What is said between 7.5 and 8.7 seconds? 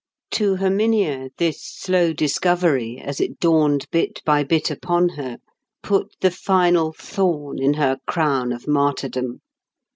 in her crown of